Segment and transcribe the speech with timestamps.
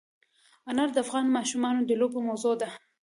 [0.69, 2.69] انار د افغان ماشومانو د لوبو موضوع ده.